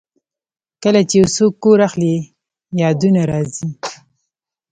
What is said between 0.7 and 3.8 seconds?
کله چې یو څوک کور اخلي، یادونه راځي.